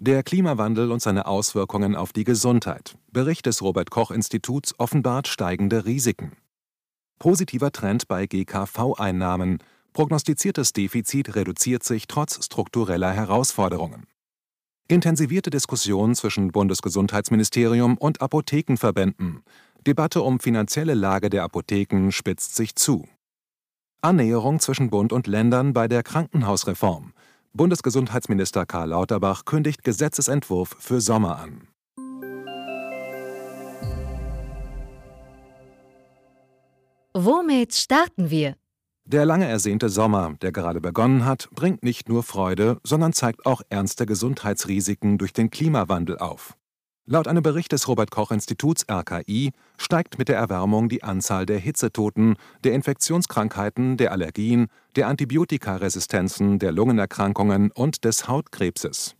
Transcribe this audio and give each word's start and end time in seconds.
Der 0.00 0.22
Klimawandel 0.22 0.92
und 0.92 1.02
seine 1.02 1.26
Auswirkungen 1.26 1.96
auf 1.96 2.12
die 2.12 2.22
Gesundheit. 2.22 2.96
Bericht 3.10 3.46
des 3.46 3.62
Robert 3.62 3.90
Koch 3.90 4.12
Instituts 4.12 4.72
offenbart 4.78 5.26
steigende 5.26 5.86
Risiken. 5.86 6.36
Positiver 7.18 7.72
Trend 7.72 8.06
bei 8.06 8.26
GKV-Einnahmen. 8.26 9.58
Prognostiziertes 9.92 10.72
Defizit 10.72 11.34
reduziert 11.34 11.82
sich 11.82 12.06
trotz 12.06 12.44
struktureller 12.44 13.10
Herausforderungen. 13.12 14.06
Intensivierte 14.86 15.50
Diskussion 15.50 16.14
zwischen 16.14 16.52
Bundesgesundheitsministerium 16.52 17.98
und 17.98 18.22
Apothekenverbänden. 18.22 19.42
Debatte 19.84 20.22
um 20.22 20.38
finanzielle 20.38 20.94
Lage 20.94 21.28
der 21.28 21.42
Apotheken 21.42 22.12
spitzt 22.12 22.54
sich 22.54 22.76
zu. 22.76 23.08
Annäherung 24.00 24.60
zwischen 24.60 24.90
Bund 24.90 25.12
und 25.12 25.26
Ländern 25.26 25.72
bei 25.72 25.88
der 25.88 26.04
Krankenhausreform. 26.04 27.12
Bundesgesundheitsminister 27.58 28.66
Karl 28.66 28.90
Lauterbach 28.90 29.44
kündigt 29.44 29.82
Gesetzesentwurf 29.82 30.76
für 30.78 31.00
Sommer 31.00 31.40
an. 31.40 31.66
Womit 37.14 37.74
starten 37.74 38.30
wir? 38.30 38.54
Der 39.04 39.24
lange 39.24 39.46
ersehnte 39.46 39.88
Sommer, 39.88 40.34
der 40.40 40.52
gerade 40.52 40.80
begonnen 40.80 41.24
hat, 41.24 41.48
bringt 41.50 41.82
nicht 41.82 42.08
nur 42.08 42.22
Freude, 42.22 42.78
sondern 42.84 43.12
zeigt 43.12 43.44
auch 43.44 43.62
ernste 43.70 44.06
Gesundheitsrisiken 44.06 45.18
durch 45.18 45.32
den 45.32 45.50
Klimawandel 45.50 46.18
auf. 46.18 46.57
Laut 47.10 47.26
einem 47.26 47.42
Bericht 47.42 47.72
des 47.72 47.88
Robert 47.88 48.10
Koch 48.10 48.30
Instituts 48.32 48.84
RKI 48.86 49.52
steigt 49.78 50.18
mit 50.18 50.28
der 50.28 50.36
Erwärmung 50.36 50.90
die 50.90 51.02
Anzahl 51.02 51.46
der 51.46 51.56
Hitzetoten, 51.58 52.36
der 52.64 52.74
Infektionskrankheiten, 52.74 53.96
der 53.96 54.12
Allergien, 54.12 54.66
der 54.94 55.08
Antibiotikaresistenzen, 55.08 56.58
der 56.58 56.70
Lungenerkrankungen 56.70 57.70
und 57.70 58.04
des 58.04 58.28
Hautkrebses. 58.28 59.14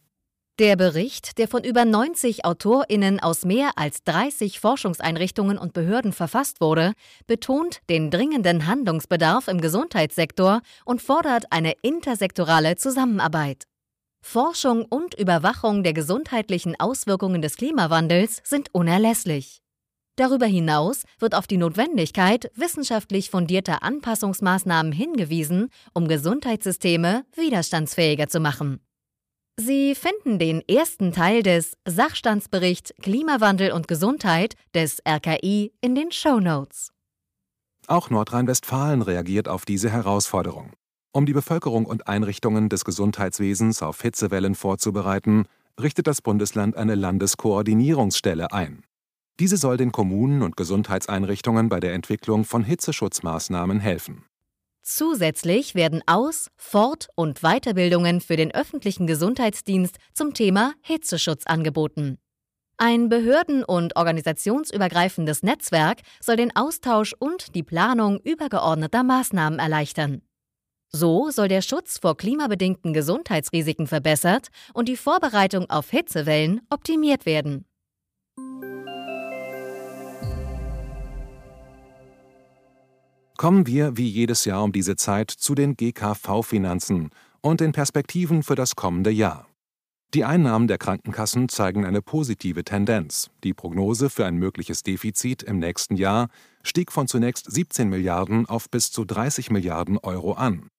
Der 0.58 0.76
Bericht, 0.76 1.38
der 1.38 1.48
von 1.48 1.64
über 1.64 1.86
90 1.86 2.44
AutorInnen 2.44 3.20
aus 3.20 3.46
mehr 3.46 3.70
als 3.76 4.04
30 4.04 4.60
Forschungseinrichtungen 4.60 5.56
und 5.56 5.72
Behörden 5.72 6.12
verfasst 6.12 6.60
wurde, 6.60 6.92
betont 7.26 7.80
den 7.88 8.10
dringenden 8.10 8.66
Handlungsbedarf 8.66 9.48
im 9.48 9.62
Gesundheitssektor 9.62 10.60
und 10.84 11.00
fordert 11.00 11.46
eine 11.52 11.72
intersektorale 11.80 12.76
Zusammenarbeit. 12.76 13.64
Forschung 14.20 14.84
und 14.84 15.14
Überwachung 15.18 15.82
der 15.82 15.92
gesundheitlichen 15.92 16.78
Auswirkungen 16.78 17.42
des 17.42 17.56
Klimawandels 17.56 18.40
sind 18.44 18.68
unerlässlich. 18.74 19.62
Darüber 20.16 20.46
hinaus 20.46 21.04
wird 21.20 21.34
auf 21.34 21.46
die 21.46 21.56
Notwendigkeit 21.56 22.50
wissenschaftlich 22.56 23.30
fundierter 23.30 23.82
Anpassungsmaßnahmen 23.82 24.90
hingewiesen, 24.92 25.68
um 25.94 26.08
Gesundheitssysteme 26.08 27.24
widerstandsfähiger 27.36 28.28
zu 28.28 28.40
machen. 28.40 28.80
Sie 29.56 29.94
finden 29.94 30.38
den 30.38 30.62
ersten 30.68 31.12
Teil 31.12 31.42
des 31.42 31.76
Sachstandsbericht 31.86 32.94
Klimawandel 33.02 33.72
und 33.72 33.88
Gesundheit 33.88 34.54
des 34.74 35.00
RKI 35.08 35.72
in 35.80 35.94
den 35.94 36.12
Show 36.12 36.40
Notes. 36.40 36.90
Auch 37.86 38.10
Nordrhein-Westfalen 38.10 39.02
reagiert 39.02 39.48
auf 39.48 39.64
diese 39.64 39.90
Herausforderung. 39.90 40.72
Um 41.12 41.24
die 41.24 41.32
Bevölkerung 41.32 41.86
und 41.86 42.06
Einrichtungen 42.06 42.68
des 42.68 42.84
Gesundheitswesens 42.84 43.82
auf 43.82 44.02
Hitzewellen 44.02 44.54
vorzubereiten, 44.54 45.46
richtet 45.80 46.06
das 46.06 46.20
Bundesland 46.20 46.76
eine 46.76 46.94
Landeskoordinierungsstelle 46.94 48.52
ein. 48.52 48.84
Diese 49.40 49.56
soll 49.56 49.76
den 49.76 49.92
Kommunen 49.92 50.42
und 50.42 50.56
Gesundheitseinrichtungen 50.56 51.68
bei 51.68 51.80
der 51.80 51.94
Entwicklung 51.94 52.44
von 52.44 52.64
Hitzeschutzmaßnahmen 52.64 53.80
helfen. 53.80 54.24
Zusätzlich 54.82 55.74
werden 55.74 56.02
Aus-, 56.06 56.48
Fort- 56.56 57.08
und 57.14 57.40
Weiterbildungen 57.40 58.20
für 58.20 58.36
den 58.36 58.52
öffentlichen 58.52 59.06
Gesundheitsdienst 59.06 59.96
zum 60.12 60.34
Thema 60.34 60.74
Hitzeschutz 60.82 61.44
angeboten. 61.46 62.18
Ein 62.78 63.08
behörden- 63.08 63.64
und 63.64 63.96
organisationsübergreifendes 63.96 65.42
Netzwerk 65.42 66.02
soll 66.20 66.36
den 66.36 66.54
Austausch 66.54 67.14
und 67.18 67.54
die 67.54 67.62
Planung 67.62 68.18
übergeordneter 68.20 69.02
Maßnahmen 69.02 69.58
erleichtern. 69.58 70.22
So 70.90 71.30
soll 71.30 71.48
der 71.48 71.60
Schutz 71.60 71.98
vor 71.98 72.16
klimabedingten 72.16 72.94
Gesundheitsrisiken 72.94 73.86
verbessert 73.86 74.48
und 74.72 74.88
die 74.88 74.96
Vorbereitung 74.96 75.68
auf 75.68 75.90
Hitzewellen 75.90 76.62
optimiert 76.70 77.26
werden. 77.26 77.66
Kommen 83.36 83.66
wir 83.66 83.96
wie 83.96 84.08
jedes 84.08 84.46
Jahr 84.46 84.64
um 84.64 84.72
diese 84.72 84.96
Zeit 84.96 85.30
zu 85.30 85.54
den 85.54 85.76
GKV-Finanzen 85.76 87.10
und 87.40 87.60
den 87.60 87.72
Perspektiven 87.72 88.42
für 88.42 88.56
das 88.56 88.74
kommende 88.74 89.10
Jahr. 89.10 89.46
Die 90.14 90.24
Einnahmen 90.24 90.68
der 90.68 90.78
Krankenkassen 90.78 91.50
zeigen 91.50 91.84
eine 91.84 92.00
positive 92.00 92.64
Tendenz. 92.64 93.30
Die 93.44 93.52
Prognose 93.52 94.08
für 94.08 94.24
ein 94.24 94.36
mögliches 94.36 94.82
Defizit 94.82 95.42
im 95.42 95.58
nächsten 95.58 95.96
Jahr 95.96 96.30
stieg 96.62 96.90
von 96.90 97.06
zunächst 97.06 97.48
17 97.48 97.90
Milliarden 97.90 98.46
auf 98.46 98.70
bis 98.70 98.90
zu 98.90 99.04
30 99.04 99.50
Milliarden 99.50 99.98
Euro 99.98 100.32
an. 100.32 100.70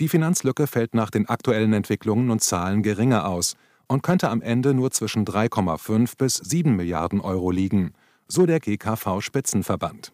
Die 0.00 0.08
Finanzlücke 0.08 0.66
fällt 0.66 0.94
nach 0.94 1.10
den 1.10 1.28
aktuellen 1.28 1.72
Entwicklungen 1.72 2.30
und 2.30 2.42
Zahlen 2.42 2.82
geringer 2.82 3.28
aus 3.28 3.54
und 3.86 4.02
könnte 4.02 4.28
am 4.28 4.42
Ende 4.42 4.74
nur 4.74 4.90
zwischen 4.90 5.24
3,5 5.24 6.16
bis 6.18 6.34
7 6.36 6.74
Milliarden 6.74 7.20
Euro 7.20 7.50
liegen, 7.50 7.92
so 8.26 8.44
der 8.44 8.58
GKV-Spitzenverband. 8.58 10.12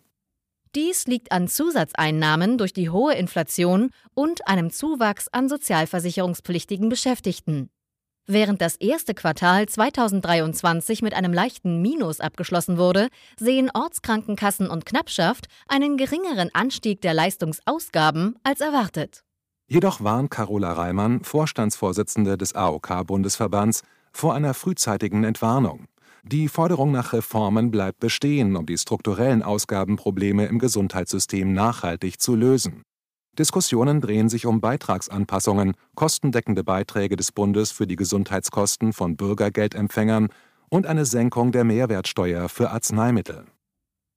Dies 0.75 1.07
liegt 1.07 1.33
an 1.33 1.49
Zusatzeinnahmen 1.49 2.59
durch 2.59 2.73
die 2.73 2.91
hohe 2.91 3.15
Inflation 3.15 3.91
und 4.15 4.47
einem 4.47 4.71
Zuwachs 4.71 5.29
an 5.29 5.49
sozialversicherungspflichtigen 5.49 6.89
Beschäftigten. 6.89 7.71
Während 8.27 8.61
das 8.61 8.77
erste 8.77 9.15
Quartal 9.15 9.67
2023 9.67 11.03
mit 11.03 11.15
einem 11.15 11.33
leichten 11.33 11.83
Minus 11.83 12.21
abgeschlossen 12.21 12.79
wurde, 12.79 13.09
sehen 13.37 13.71
Ortskrankenkassen 13.75 14.69
und 14.69 14.87
Knappschaft 14.87 15.47
einen 15.67 15.97
geringeren 15.97 16.51
Anstieg 16.53 17.01
der 17.01 17.15
Leistungsausgaben 17.15 18.37
als 18.45 18.61
erwartet. 18.61 19.25
Jedoch 19.72 20.03
warnt 20.03 20.32
Carola 20.32 20.72
Reimann, 20.72 21.22
Vorstandsvorsitzende 21.22 22.36
des 22.36 22.56
AOK-Bundesverbands, 22.56 23.82
vor 24.12 24.34
einer 24.34 24.53
frühzeitigen 24.53 25.22
Entwarnung. 25.22 25.84
Die 26.25 26.48
Forderung 26.48 26.91
nach 26.91 27.12
Reformen 27.12 27.70
bleibt 27.70 28.00
bestehen, 28.00 28.56
um 28.56 28.66
die 28.66 28.76
strukturellen 28.76 29.44
Ausgabenprobleme 29.44 30.47
im 30.47 30.58
Gesundheitssystem 30.58 31.53
nachhaltig 31.53 32.20
zu 32.20 32.34
lösen. 32.34 32.82
Diskussionen 33.38 34.00
drehen 34.00 34.28
sich 34.28 34.44
um 34.44 34.60
Beitragsanpassungen, 34.60 35.75
kostendeckende 35.94 36.64
Beiträge 36.64 37.14
des 37.14 37.31
Bundes 37.31 37.70
für 37.70 37.87
die 37.87 37.94
Gesundheitskosten 37.94 38.92
von 38.92 39.16
Bürgergeldempfängern 39.16 40.31
und 40.69 40.88
eine 40.88 41.04
Senkung 41.04 41.52
der 41.52 41.62
Mehrwertsteuer 41.62 42.48
für 42.48 42.70
Arzneimittel. 42.70 43.47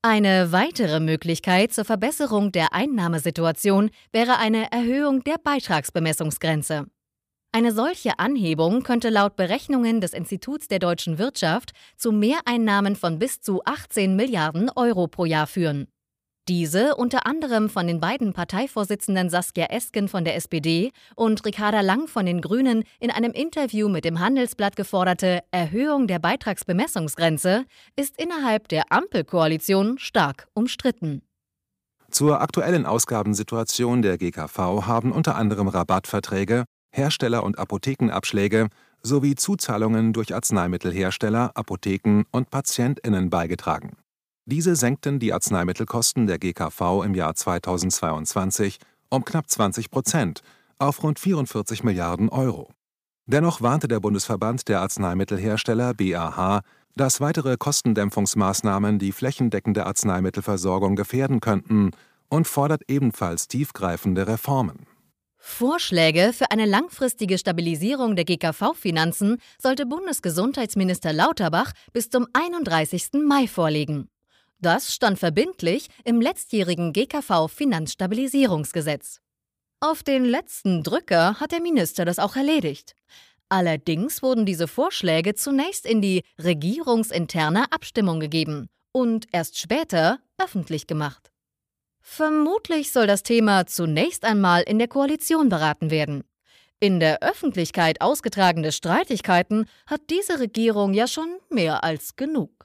Eine 0.06 0.52
weitere 0.52 1.00
Möglichkeit 1.00 1.72
zur 1.72 1.86
Verbesserung 1.86 2.52
der 2.52 2.74
Einnahmesituation 2.74 3.90
wäre 4.12 4.38
eine 4.38 4.70
Erhöhung 4.70 5.24
der 5.24 5.38
Beitragsbemessungsgrenze. 5.42 6.88
Eine 7.54 7.72
solche 7.72 8.20
Anhebung 8.20 8.84
könnte 8.84 9.10
laut 9.10 9.38
Berechnungen 9.38 10.02
des 10.02 10.12
Instituts 10.12 10.68
der 10.68 10.80
deutschen 10.80 11.20
Wirtschaft 11.20 11.72
zu 11.96 12.12
Mehreinnahmen 12.12 12.98
von 12.98 13.18
bis 13.18 13.40
zu 13.40 13.64
18 13.64 14.18
Milliarden 14.18 14.70
Euro 14.76 15.08
pro 15.08 15.24
Jahr 15.24 15.48
führen. 15.48 15.88
Diese 16.50 16.96
unter 16.96 17.26
anderem 17.26 17.70
von 17.70 17.88
den 17.88 18.02
beiden 18.02 18.34
Parteivorsitzenden 18.34 19.30
Saskia 19.30 19.68
Esken 19.68 20.10
von 20.10 20.26
der 20.26 20.36
SPD 20.36 20.92
und 21.16 21.46
Ricarda 21.46 21.80
Lang 21.80 22.08
von 22.08 22.26
den 22.26 22.42
Grünen 22.42 22.84
in 23.00 23.12
einem 23.12 23.32
Interview 23.32 23.88
mit 23.88 24.04
dem 24.04 24.20
Handelsblatt 24.20 24.76
geforderte 24.76 25.40
Erhöhung 25.52 26.06
der 26.06 26.20
Beitragsbemessungsgrenze 26.20 27.64
ist 27.96 28.22
innerhalb 28.22 28.68
der 28.68 28.92
Ampelkoalition 28.92 29.98
stark 30.00 30.50
umstritten. 30.54 31.22
Zur 32.12 32.42
aktuellen 32.42 32.86
Ausgabensituation 32.86 34.02
der 34.02 34.18
GKV 34.18 34.86
haben 34.86 35.14
unter 35.14 35.38
anderem 35.38 35.70
Rabattverträge, 35.70 36.66
Hersteller- 36.92 37.44
und 37.44 37.58
Apothekenabschläge 37.58 38.68
sowie 39.02 39.36
Zuzahlungen 39.36 40.12
durch 40.12 40.36
Arzneimittelhersteller, 40.36 41.52
Apotheken 41.56 42.24
und 42.32 42.50
Patientinnen 42.50 43.30
beigetragen. 43.30 43.96
Diese 44.46 44.76
senkten 44.76 45.20
die 45.20 45.32
Arzneimittelkosten 45.32 46.28
der 46.28 46.38
GKV 46.38 47.04
im 47.06 47.16
Jahr 47.16 47.34
2022 47.34 48.80
um 49.10 49.24
knapp 49.24 49.50
20 49.50 49.90
Prozent 49.90 50.42
auf 50.80 51.02
rund 51.02 51.18
44 51.18 51.84
Milliarden 51.84 52.28
Euro. 52.28 52.70
Dennoch 53.26 53.62
warnte 53.62 53.88
der 53.88 54.02
Bundesverband 54.02 54.68
der 54.68 54.82
Arzneimittelhersteller 54.82 55.94
BAH, 55.94 56.62
dass 56.96 57.22
weitere 57.22 57.56
Kostendämpfungsmaßnahmen 57.56 59.00
die 59.00 59.14
flächendeckende 59.14 59.86
Arzneimittelversorgung 59.86 60.98
gefährden 60.98 61.40
könnten 61.40 61.92
und 62.28 62.48
fordert 62.48 62.82
ebenfalls 62.90 63.48
tiefgreifende 63.48 64.28
Reformen. 64.28 64.86
Vorschläge 65.38 66.32
für 66.34 66.52
eine 66.52 66.66
langfristige 66.66 67.38
Stabilisierung 67.38 68.16
der 68.16 68.26
GKV-Finanzen 68.26 69.38
sollte 69.58 69.86
Bundesgesundheitsminister 69.86 71.14
Lauterbach 71.14 71.72
bis 71.92 72.10
zum 72.10 72.28
31. 72.34 73.12
Mai 73.26 73.48
vorlegen. 73.48 74.10
Das 74.64 74.96
stand 74.96 75.20
verbindlich 75.20 75.90
im 76.06 76.22
letztjährigen 76.22 76.94
GKV-Finanzstabilisierungsgesetz. 76.94 79.20
Auf 79.82 80.04
den 80.04 80.24
letzten 80.24 80.84
Drücker 80.84 81.42
hat 81.42 81.52
der 81.52 81.60
Minister 81.60 82.06
das 82.06 82.18
auch 82.18 82.38
erledigt. 82.38 82.96
Allerdings 83.50 84.24
wurden 84.24 84.46
diese 84.46 84.70
Vorschläge 84.70 85.36
zunächst 85.36 85.86
in 85.86 86.02
die 86.02 86.24
regierungsinterne 86.42 87.74
Abstimmung 87.74 88.22
gegeben 88.22 88.70
und 88.94 89.28
erst 89.34 89.60
später 89.60 90.20
öffentlich 90.38 90.88
gemacht. 90.88 91.30
Vermutlich 92.00 92.94
soll 92.94 93.06
das 93.06 93.24
Thema 93.24 93.66
zunächst 93.66 94.24
einmal 94.24 94.62
in 94.62 94.80
der 94.80 94.88
Koalition 94.88 95.50
beraten 95.50 95.92
werden. 95.92 96.24
In 96.80 97.02
der 97.02 97.22
Öffentlichkeit 97.22 98.00
ausgetragene 98.00 98.72
Streitigkeiten 98.72 99.66
hat 99.88 100.10
diese 100.10 100.40
Regierung 100.40 100.94
ja 100.94 101.08
schon 101.08 101.40
mehr 101.50 101.84
als 101.84 102.16
genug. 102.16 102.64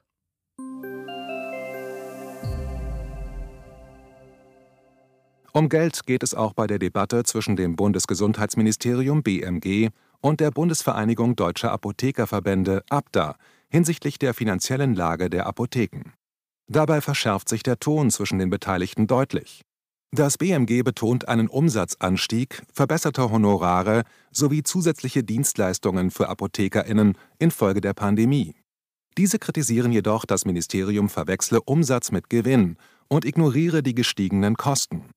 Um 5.52 5.68
Geld 5.68 6.06
geht 6.06 6.22
es 6.22 6.34
auch 6.34 6.52
bei 6.52 6.66
der 6.66 6.78
Debatte 6.78 7.24
zwischen 7.24 7.56
dem 7.56 7.74
Bundesgesundheitsministerium 7.74 9.22
BMG 9.22 9.90
und 10.20 10.40
der 10.40 10.50
Bundesvereinigung 10.50 11.36
Deutscher 11.36 11.72
Apothekerverbände 11.72 12.82
ABDA 12.90 13.36
hinsichtlich 13.70 14.18
der 14.18 14.34
finanziellen 14.34 14.94
Lage 14.94 15.30
der 15.30 15.46
Apotheken. 15.46 16.12
Dabei 16.70 17.00
verschärft 17.00 17.48
sich 17.48 17.62
der 17.62 17.78
Ton 17.78 18.10
zwischen 18.10 18.38
den 18.38 18.50
Beteiligten 18.50 19.06
deutlich. 19.06 19.62
Das 20.10 20.38
BMG 20.38 20.82
betont 20.82 21.28
einen 21.28 21.48
Umsatzanstieg, 21.48 22.62
verbesserte 22.72 23.30
Honorare 23.30 24.04
sowie 24.30 24.62
zusätzliche 24.62 25.22
Dienstleistungen 25.22 26.10
für 26.10 26.28
Apothekerinnen 26.28 27.16
infolge 27.38 27.82
der 27.82 27.92
Pandemie. 27.92 28.54
Diese 29.18 29.38
kritisieren 29.38 29.92
jedoch, 29.92 30.24
das 30.24 30.44
Ministerium 30.44 31.08
verwechsle 31.08 31.60
Umsatz 31.60 32.10
mit 32.10 32.30
Gewinn 32.30 32.76
und 33.08 33.24
ignoriere 33.24 33.82
die 33.82 33.94
gestiegenen 33.94 34.56
Kosten. 34.56 35.10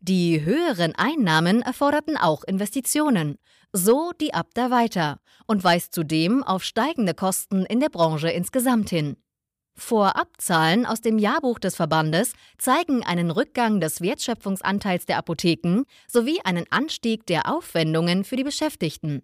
Die 0.00 0.44
höheren 0.44 0.94
Einnahmen 0.94 1.62
erforderten 1.62 2.16
auch 2.16 2.44
Investitionen, 2.44 3.36
so 3.72 4.12
die 4.20 4.32
Abda 4.32 4.70
weiter 4.70 5.20
und 5.46 5.64
weist 5.64 5.92
zudem 5.92 6.42
auf 6.44 6.62
steigende 6.62 7.14
Kosten 7.14 7.66
in 7.66 7.80
der 7.80 7.88
Branche 7.88 8.30
insgesamt 8.30 8.90
hin. 8.90 9.16
Vorabzahlen 9.74 10.86
aus 10.86 11.00
dem 11.00 11.18
Jahrbuch 11.18 11.58
des 11.58 11.76
Verbandes 11.76 12.32
zeigen 12.58 13.04
einen 13.04 13.30
Rückgang 13.30 13.80
des 13.80 14.00
Wertschöpfungsanteils 14.00 15.06
der 15.06 15.18
Apotheken 15.18 15.84
sowie 16.08 16.40
einen 16.44 16.66
Anstieg 16.70 17.26
der 17.26 17.52
Aufwendungen 17.52 18.24
für 18.24 18.36
die 18.36 18.44
Beschäftigten. 18.44 19.22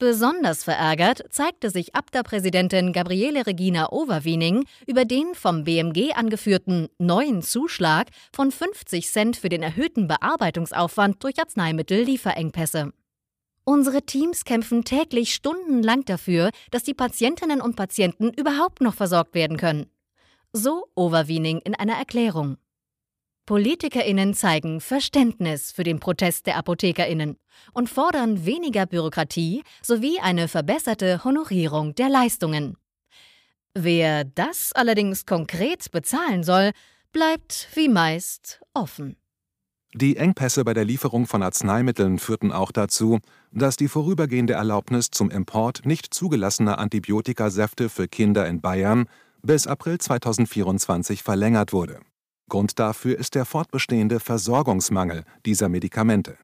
Besonders 0.00 0.64
verärgert 0.64 1.22
zeigte 1.28 1.68
sich 1.68 1.94
Abda-Präsidentin 1.94 2.94
Gabriele 2.94 3.46
Regina 3.46 3.92
Overwiening 3.92 4.64
über 4.86 5.04
den 5.04 5.34
vom 5.34 5.64
BMG 5.64 6.14
angeführten 6.14 6.88
neuen 6.96 7.42
Zuschlag 7.42 8.08
von 8.32 8.50
50 8.50 9.06
Cent 9.06 9.36
für 9.36 9.50
den 9.50 9.62
erhöhten 9.62 10.08
Bearbeitungsaufwand 10.08 11.22
durch 11.22 11.38
Arzneimittellieferengpässe. 11.38 12.94
Unsere 13.64 14.00
Teams 14.00 14.46
kämpfen 14.46 14.84
täglich 14.84 15.34
stundenlang 15.34 16.06
dafür, 16.06 16.48
dass 16.70 16.82
die 16.82 16.94
Patientinnen 16.94 17.60
und 17.60 17.76
Patienten 17.76 18.30
überhaupt 18.30 18.80
noch 18.80 18.94
versorgt 18.94 19.34
werden 19.34 19.58
können. 19.58 19.90
So 20.54 20.86
Overwiening 20.94 21.58
in 21.58 21.74
einer 21.74 21.98
Erklärung. 21.98 22.56
PolitikerInnen 23.50 24.32
zeigen 24.32 24.80
Verständnis 24.80 25.72
für 25.72 25.82
den 25.82 25.98
Protest 25.98 26.46
der 26.46 26.56
ApothekerInnen 26.56 27.36
und 27.72 27.90
fordern 27.90 28.46
weniger 28.46 28.86
Bürokratie 28.86 29.64
sowie 29.82 30.20
eine 30.20 30.46
verbesserte 30.46 31.24
Honorierung 31.24 31.96
der 31.96 32.08
Leistungen. 32.10 32.76
Wer 33.74 34.22
das 34.22 34.70
allerdings 34.72 35.26
konkret 35.26 35.90
bezahlen 35.90 36.44
soll, 36.44 36.70
bleibt 37.10 37.66
wie 37.74 37.88
meist 37.88 38.60
offen. 38.72 39.16
Die 39.94 40.16
Engpässe 40.16 40.62
bei 40.62 40.72
der 40.72 40.84
Lieferung 40.84 41.26
von 41.26 41.42
Arzneimitteln 41.42 42.20
führten 42.20 42.52
auch 42.52 42.70
dazu, 42.70 43.18
dass 43.50 43.76
die 43.76 43.88
vorübergehende 43.88 44.52
Erlaubnis 44.52 45.10
zum 45.10 45.28
Import 45.28 45.84
nicht 45.84 46.14
zugelassener 46.14 46.78
Antibiotikasäfte 46.78 47.88
für 47.88 48.06
Kinder 48.06 48.46
in 48.46 48.60
Bayern 48.60 49.06
bis 49.42 49.66
April 49.66 49.98
2024 49.98 51.24
verlängert 51.24 51.72
wurde. 51.72 51.98
Grund 52.50 52.78
dafür 52.78 53.18
ist 53.18 53.34
der 53.34 53.46
fortbestehende 53.46 54.20
Versorgungsmangel 54.20 55.24
dieser 55.46 55.70
Medikamente. 55.70 56.36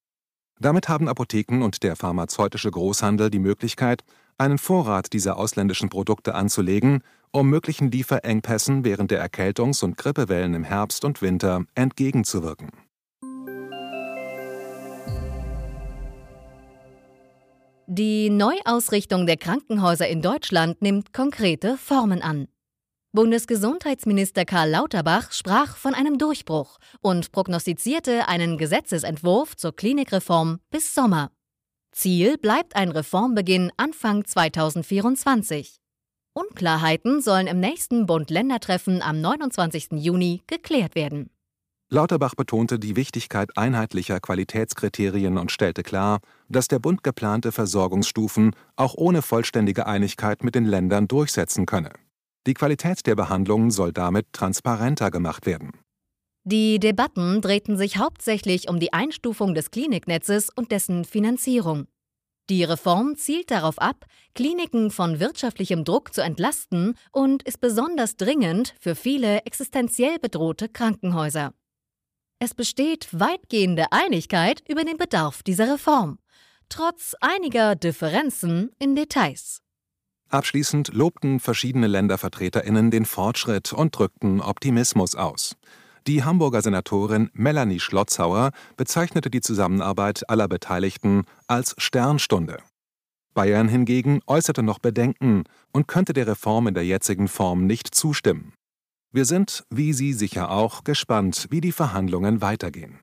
Damit 0.59 0.89
haben 0.89 1.07
Apotheken 1.09 1.63
und 1.63 1.83
der 1.83 1.97
pharmazeutische 1.97 2.71
Großhandel 2.71 3.29
die 3.29 3.39
Möglichkeit, 3.39 4.03
einen 4.39 4.57
Vorrat 4.57 5.13
dieser 5.13 5.37
ausländischen 5.37 5.91
Produkte 5.91 6.35
anzulegen, 6.35 7.03
um 7.31 7.51
möglichen 7.51 7.91
Lieferengpässen 7.91 8.85
während 8.85 9.11
der 9.11 9.21
Erkältungs- 9.21 9.85
und 9.85 9.99
Grippewellen 9.99 10.55
im 10.55 10.65
Herbst 10.65 11.05
und 11.05 11.21
Winter 11.21 11.65
entgegenzuwirken. 11.75 12.71
Die 17.89 18.31
Neuausrichtung 18.31 19.27
der 19.27 19.37
Krankenhäuser 19.37 20.09
in 20.09 20.21
Deutschland 20.21 20.83
nimmt 20.83 21.13
konkrete 21.13 21.77
Formen 21.77 22.21
an. 22.21 22.49
Bundesgesundheitsminister 23.17 24.45
Karl 24.45 24.69
Lauterbach 24.69 25.33
sprach 25.33 25.77
von 25.77 25.95
einem 25.95 26.19
Durchbruch 26.19 26.77
und 27.01 27.33
prognostizierte 27.33 28.29
einen 28.29 28.59
Gesetzesentwurf 28.59 29.57
zur 29.57 29.75
Klinikreform 29.75 30.61
bis 30.71 30.95
Sommer. 30.95 31.31
Ziel 31.93 32.37
bleibt 32.37 32.77
ein 32.77 32.91
Reformbeginn 32.91 33.73
Anfang 33.79 34.27
2024. 34.27 35.79
Unklarheiten 36.35 37.23
sollen 37.23 37.47
im 37.47 37.59
nächsten 37.59 38.05
Bund-Länder-Treffen 38.05 39.01
am 39.01 39.23
29. 39.23 39.93
Juni 39.93 40.43
geklärt 40.47 40.95
werden. 40.95 41.31
Lauterbach 41.89 42.35
betonte 42.35 42.79
die 42.79 42.97
Wichtigkeit 42.97 43.57
einheitlicher 43.57 44.21
Qualitätskriterien 44.21 45.39
und 45.39 45.51
stellte 45.51 45.83
klar, 45.83 46.19
dass 46.51 46.69
der 46.69 46.81
Bund 46.81 47.03
geplante 47.03 47.51
Versorgungsstufen 47.51 48.55
auch 48.77 48.95
ohne 48.95 49.23
vollständige 49.23 49.87
Einigkeit 49.87 50.45
mit 50.45 50.55
den 50.55 50.67
Ländern 50.67 51.09
durchsetzen 51.09 51.65
könne. 51.65 51.93
Die 52.47 52.55
Qualität 52.55 53.07
der 53.07 53.17
Behandlungen 53.17 53.71
soll 53.71 53.93
damit 53.93 54.33
transparenter 54.33 55.11
gemacht 55.11 55.47
werden. 55.47 55.73
Die 56.45 56.79
Debatten 56.79 57.41
drehten 57.41 57.77
sich 57.77 57.97
hauptsächlich 57.97 58.69
um 58.69 58.79
die 58.79 58.93
Einstufung 58.93 59.55
des 59.55 59.73
Kliniknetzes 59.73 60.49
und 60.55 60.71
dessen 60.71 61.05
Finanzierung. 61.05 61.89
Die 62.49 62.63
Reform 62.63 63.17
zielt 63.17 63.51
darauf 63.51 63.81
ab, 63.81 64.05
Kliniken 64.37 64.93
von 64.93 65.19
wirtschaftlichem 65.19 65.83
Druck 65.83 66.15
zu 66.15 66.23
entlasten 66.23 66.95
und 67.11 67.43
ist 67.43 67.61
besonders 67.61 68.17
dringend 68.17 68.77
für 68.79 68.95
viele 68.95 69.41
existenziell 69.41 70.21
bedrohte 70.21 70.69
Krankenhäuser. 70.69 71.53
Es 72.39 72.55
besteht 72.55 73.09
weitgehende 73.11 73.87
Einigkeit 73.91 74.63
über 74.69 74.85
den 74.85 74.99
Bedarf 74.99 75.43
dieser 75.43 75.73
Reform, 75.73 76.21
trotz 76.69 77.17
einiger 77.21 77.75
Differenzen 77.75 78.71
in 78.79 78.95
Details. 78.95 79.63
Abschließend 80.29 80.93
lobten 80.93 81.39
verschiedene 81.39 81.87
Ländervertreterinnen 81.87 82.91
den 82.91 83.05
Fortschritt 83.05 83.73
und 83.73 83.97
drückten 83.97 84.41
Optimismus 84.41 85.15
aus. 85.15 85.57
Die 86.07 86.25
Hamburger 86.25 86.63
Senatorin 86.63 87.31
Melanie 87.33 87.81
Schlotzauer 87.81 88.51
bezeichnete 88.77 89.31
die 89.31 89.41
Zusammenarbeit 89.41 90.29
aller 90.29 90.49
Beteiligten 90.49 91.25
als 91.47 91.75
Sternstunde. 91.79 92.59
Bayern 93.35 93.69
hingegen 93.69 94.21
äußerte 94.27 94.63
noch 94.63 94.79
Bedenken 94.79 95.45
und 95.73 95.89
könnte 95.89 96.13
der 96.13 96.27
Reform 96.27 96.69
in 96.69 96.75
der 96.75 96.87
jetzigen 96.87 97.29
Form 97.29 97.67
nicht 97.67 97.95
zustimmen. 97.95 98.55
Wir 99.13 99.25
sind, 99.25 99.65
wie 99.71 99.93
Sie 99.93 100.13
sicher 100.13 100.51
auch, 100.51 100.85
gespannt, 100.85 101.47
wie 101.51 101.61
die 101.61 101.73
Verhandlungen 101.73 102.41
weitergehen. 102.41 103.01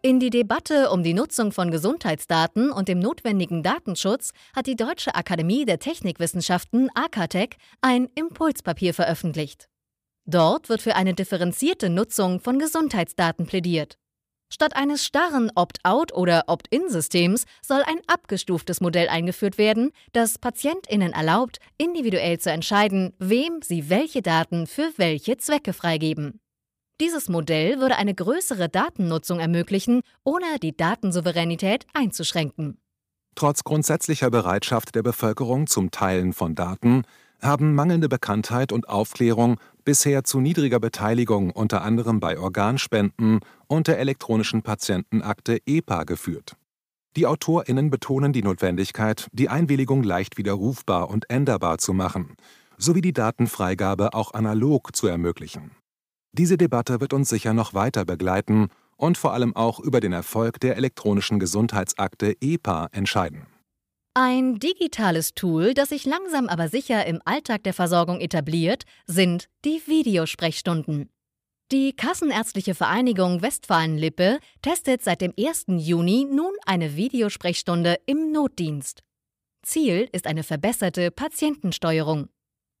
In 0.00 0.20
die 0.20 0.30
Debatte 0.30 0.90
um 0.90 1.02
die 1.02 1.12
Nutzung 1.12 1.50
von 1.50 1.72
Gesundheitsdaten 1.72 2.70
und 2.70 2.86
dem 2.86 3.00
notwendigen 3.00 3.64
Datenschutz 3.64 4.30
hat 4.54 4.68
die 4.68 4.76
Deutsche 4.76 5.16
Akademie 5.16 5.64
der 5.64 5.80
Technikwissenschaften 5.80 6.88
AKTEC 6.94 7.56
ein 7.80 8.08
Impulspapier 8.14 8.94
veröffentlicht. 8.94 9.68
Dort 10.24 10.68
wird 10.68 10.82
für 10.82 10.94
eine 10.94 11.14
differenzierte 11.14 11.90
Nutzung 11.90 12.38
von 12.38 12.60
Gesundheitsdaten 12.60 13.46
plädiert. 13.46 13.98
Statt 14.48 14.76
eines 14.76 15.04
starren 15.04 15.50
Opt-out 15.56 16.12
oder 16.12 16.44
Opt-in-Systems 16.46 17.44
soll 17.60 17.82
ein 17.84 18.00
abgestuftes 18.06 18.80
Modell 18.80 19.08
eingeführt 19.08 19.58
werden, 19.58 19.90
das 20.12 20.38
Patientinnen 20.38 21.12
erlaubt, 21.12 21.58
individuell 21.76 22.38
zu 22.38 22.52
entscheiden, 22.52 23.14
wem 23.18 23.62
sie 23.62 23.90
welche 23.90 24.22
Daten 24.22 24.68
für 24.68 24.92
welche 24.96 25.38
Zwecke 25.38 25.72
freigeben. 25.72 26.40
Dieses 27.00 27.28
Modell 27.28 27.78
würde 27.78 27.96
eine 27.96 28.14
größere 28.14 28.68
Datennutzung 28.68 29.38
ermöglichen, 29.38 30.02
ohne 30.24 30.58
die 30.60 30.76
Datensouveränität 30.76 31.86
einzuschränken. 31.94 32.78
Trotz 33.36 33.62
grundsätzlicher 33.62 34.30
Bereitschaft 34.30 34.96
der 34.96 35.04
Bevölkerung 35.04 35.68
zum 35.68 35.92
Teilen 35.92 36.32
von 36.32 36.56
Daten 36.56 37.04
haben 37.40 37.76
mangelnde 37.76 38.08
Bekanntheit 38.08 38.72
und 38.72 38.88
Aufklärung 38.88 39.60
bisher 39.84 40.24
zu 40.24 40.40
niedriger 40.40 40.80
Beteiligung 40.80 41.50
unter 41.50 41.82
anderem 41.82 42.18
bei 42.18 42.36
Organspenden 42.36 43.40
und 43.68 43.86
der 43.86 44.00
elektronischen 44.00 44.62
Patientenakte 44.62 45.58
EPA 45.66 46.02
geführt. 46.02 46.56
Die 47.16 47.26
AutorInnen 47.26 47.90
betonen 47.90 48.32
die 48.32 48.42
Notwendigkeit, 48.42 49.28
die 49.32 49.48
Einwilligung 49.48 50.02
leicht 50.02 50.36
widerrufbar 50.36 51.08
und 51.08 51.30
änderbar 51.30 51.78
zu 51.78 51.92
machen, 51.92 52.34
sowie 52.76 53.02
die 53.02 53.12
Datenfreigabe 53.12 54.14
auch 54.14 54.34
analog 54.34 54.96
zu 54.96 55.06
ermöglichen. 55.06 55.70
Diese 56.38 56.56
Debatte 56.56 57.00
wird 57.00 57.12
uns 57.12 57.28
sicher 57.28 57.52
noch 57.52 57.74
weiter 57.74 58.04
begleiten 58.04 58.68
und 58.96 59.18
vor 59.18 59.32
allem 59.32 59.56
auch 59.56 59.80
über 59.80 59.98
den 59.98 60.12
Erfolg 60.12 60.60
der 60.60 60.76
elektronischen 60.76 61.40
Gesundheitsakte 61.40 62.36
EPA 62.40 62.88
entscheiden. 62.92 63.46
Ein 64.14 64.60
digitales 64.60 65.34
Tool, 65.34 65.74
das 65.74 65.88
sich 65.88 66.04
langsam 66.04 66.46
aber 66.48 66.68
sicher 66.68 67.04
im 67.06 67.20
Alltag 67.24 67.64
der 67.64 67.74
Versorgung 67.74 68.20
etabliert, 68.20 68.84
sind 69.06 69.48
die 69.64 69.82
Videosprechstunden. 69.86 71.10
Die 71.72 71.92
Kassenärztliche 71.92 72.76
Vereinigung 72.76 73.42
Westfalen-Lippe 73.42 74.38
testet 74.62 75.02
seit 75.02 75.20
dem 75.20 75.34
1. 75.36 75.66
Juni 75.68 76.24
nun 76.24 76.52
eine 76.64 76.96
Videosprechstunde 76.96 77.96
im 78.06 78.30
Notdienst. 78.30 79.02
Ziel 79.62 80.08
ist 80.12 80.26
eine 80.26 80.44
verbesserte 80.44 81.10
Patientensteuerung. 81.10 82.28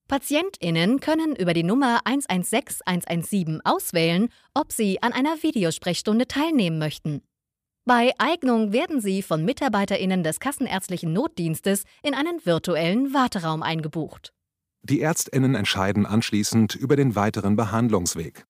PatientInnen 0.08 1.00
können 1.00 1.36
über 1.36 1.52
die 1.52 1.62
Nummer 1.62 2.00
116 2.04 2.80
117 2.86 3.60
auswählen, 3.62 4.30
ob 4.54 4.72
sie 4.72 5.02
an 5.02 5.12
einer 5.12 5.42
Videosprechstunde 5.42 6.26
teilnehmen 6.26 6.78
möchten. 6.78 7.20
Bei 7.84 8.12
Eignung 8.18 8.72
werden 8.72 9.02
sie 9.02 9.22
von 9.22 9.44
MitarbeiterInnen 9.44 10.22
des 10.22 10.40
Kassenärztlichen 10.40 11.12
Notdienstes 11.12 11.84
in 12.02 12.14
einen 12.14 12.44
virtuellen 12.44 13.12
Warteraum 13.12 13.62
eingebucht. 13.62 14.32
Die 14.82 15.00
ÄrztInnen 15.00 15.54
entscheiden 15.54 16.06
anschließend 16.06 16.74
über 16.74 16.96
den 16.96 17.14
weiteren 17.14 17.56
Behandlungsweg. 17.56 18.46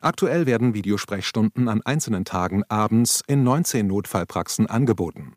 Aktuell 0.00 0.46
werden 0.46 0.74
Videosprechstunden 0.74 1.68
an 1.68 1.82
einzelnen 1.82 2.24
Tagen 2.24 2.62
abends 2.68 3.22
in 3.26 3.42
19 3.42 3.86
Notfallpraxen 3.86 4.68
angeboten. 4.68 5.34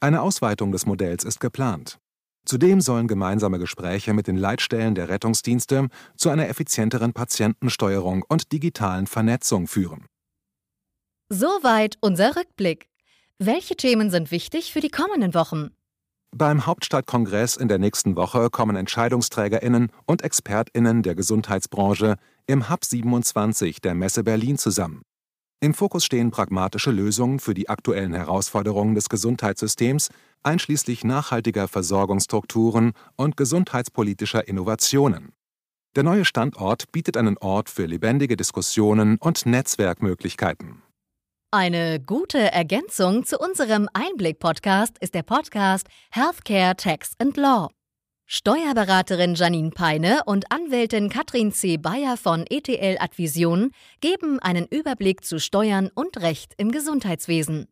Eine 0.00 0.22
Ausweitung 0.22 0.70
des 0.70 0.86
Modells 0.86 1.24
ist 1.24 1.40
geplant. 1.40 1.98
Zudem 2.46 2.80
sollen 2.80 3.08
gemeinsame 3.08 3.58
Gespräche 3.58 4.14
mit 4.14 4.28
den 4.28 4.36
Leitstellen 4.36 4.94
der 4.94 5.08
Rettungsdienste 5.08 5.88
zu 6.16 6.30
einer 6.30 6.48
effizienteren 6.48 7.12
Patientensteuerung 7.12 8.24
und 8.28 8.52
digitalen 8.52 9.08
Vernetzung 9.08 9.66
führen. 9.66 10.06
Soweit 11.28 11.98
unser 12.00 12.36
Rückblick. 12.36 12.88
Welche 13.38 13.76
Themen 13.76 14.10
sind 14.10 14.30
wichtig 14.30 14.72
für 14.72 14.80
die 14.80 14.90
kommenden 14.90 15.34
Wochen? 15.34 15.70
Beim 16.30 16.66
Hauptstadtkongress 16.66 17.56
in 17.56 17.66
der 17.66 17.78
nächsten 17.78 18.14
Woche 18.14 18.48
kommen 18.50 18.76
EntscheidungsträgerInnen 18.76 19.90
und 20.06 20.22
ExpertInnen 20.22 21.02
der 21.02 21.14
Gesundheitsbranche 21.14 22.16
im 22.46 22.70
Hub 22.70 22.84
27 22.84 23.80
der 23.80 23.94
Messe 23.94 24.22
Berlin 24.22 24.56
zusammen. 24.56 25.02
Im 25.66 25.74
Fokus 25.74 26.04
stehen 26.04 26.30
pragmatische 26.30 26.92
Lösungen 26.92 27.40
für 27.40 27.52
die 27.52 27.68
aktuellen 27.68 28.14
Herausforderungen 28.14 28.94
des 28.94 29.08
Gesundheitssystems, 29.08 30.10
einschließlich 30.44 31.02
nachhaltiger 31.02 31.66
Versorgungsstrukturen 31.66 32.92
und 33.16 33.36
gesundheitspolitischer 33.36 34.46
Innovationen. 34.46 35.32
Der 35.96 36.04
neue 36.04 36.24
Standort 36.24 36.92
bietet 36.92 37.16
einen 37.16 37.36
Ort 37.38 37.68
für 37.68 37.84
lebendige 37.84 38.36
Diskussionen 38.36 39.16
und 39.18 39.44
Netzwerkmöglichkeiten. 39.44 40.82
Eine 41.50 41.98
gute 41.98 42.38
Ergänzung 42.52 43.24
zu 43.24 43.36
unserem 43.36 43.88
Einblick-Podcast 43.92 44.96
ist 45.00 45.16
der 45.16 45.24
Podcast 45.24 45.88
Healthcare 46.12 46.76
Tax 46.76 47.14
and 47.18 47.36
Law. 47.36 47.70
Steuerberaterin 48.28 49.36
Janine 49.36 49.70
Peine 49.70 50.22
und 50.26 50.50
Anwältin 50.50 51.10
Katrin 51.10 51.52
C. 51.52 51.76
Bayer 51.76 52.16
von 52.16 52.44
ETL 52.50 52.98
Advision 52.98 53.70
geben 54.00 54.40
einen 54.40 54.66
Überblick 54.66 55.24
zu 55.24 55.38
Steuern 55.38 55.92
und 55.94 56.20
Recht 56.20 56.52
im 56.56 56.72
Gesundheitswesen. 56.72 57.68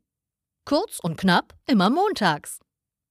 Kurz 0.65 1.01
und 1.01 1.17
knapp, 1.17 1.55
immer 1.67 1.91
montags. 1.91 2.61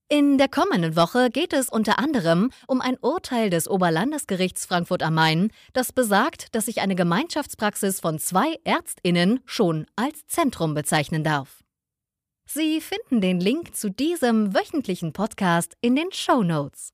In 0.08 0.38
der 0.38 0.48
kommenden 0.48 0.96
Woche 0.96 1.28
geht 1.28 1.52
es 1.52 1.68
unter 1.68 1.98
anderem 1.98 2.50
um 2.66 2.80
ein 2.80 2.96
Urteil 2.98 3.50
des 3.50 3.68
Oberlandesgerichts 3.68 4.64
Frankfurt 4.64 5.02
am 5.02 5.12
Main, 5.12 5.50
das 5.74 5.92
besagt, 5.92 6.54
dass 6.54 6.64
sich 6.64 6.80
eine 6.80 6.94
Gemeinschaftspraxis 6.94 8.00
von 8.00 8.18
zwei 8.18 8.58
Ärztinnen 8.64 9.40
schon 9.44 9.84
als 9.96 10.26
Zentrum 10.28 10.72
bezeichnen 10.72 11.24
darf. 11.24 11.62
Sie 12.46 12.80
finden 12.80 13.20
den 13.20 13.38
Link 13.38 13.76
zu 13.76 13.90
diesem 13.90 14.54
wöchentlichen 14.54 15.12
Podcast 15.12 15.74
in 15.82 15.94
den 15.94 16.10
Show 16.10 16.42
Notes. 16.42 16.93